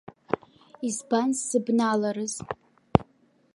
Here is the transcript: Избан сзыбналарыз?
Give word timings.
Избан 0.87 1.29
сзыбналарыз? 1.37 2.33